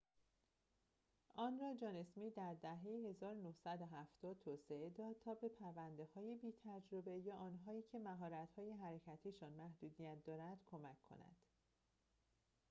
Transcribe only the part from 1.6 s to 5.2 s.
جان اسمیت در دهه ۱۹۷۰ توسعه داد